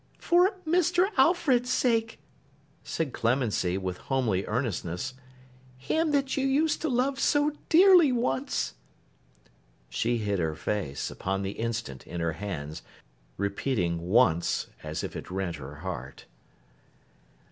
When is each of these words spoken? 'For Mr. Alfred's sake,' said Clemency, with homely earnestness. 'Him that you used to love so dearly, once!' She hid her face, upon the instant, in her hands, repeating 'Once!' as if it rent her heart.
'For 0.17 0.55
Mr. 0.65 1.09
Alfred's 1.15 1.69
sake,' 1.71 2.17
said 2.83 3.13
Clemency, 3.13 3.77
with 3.77 3.97
homely 3.97 4.47
earnestness. 4.47 5.13
'Him 5.77 6.09
that 6.09 6.35
you 6.35 6.43
used 6.43 6.81
to 6.81 6.89
love 6.89 7.19
so 7.19 7.51
dearly, 7.69 8.11
once!' 8.11 8.73
She 9.89 10.17
hid 10.17 10.39
her 10.39 10.55
face, 10.55 11.11
upon 11.11 11.43
the 11.43 11.51
instant, 11.51 12.07
in 12.07 12.19
her 12.19 12.33
hands, 12.33 12.81
repeating 13.37 14.01
'Once!' 14.01 14.69
as 14.81 15.03
if 15.03 15.15
it 15.15 15.29
rent 15.29 15.57
her 15.57 15.75
heart. 15.85 16.25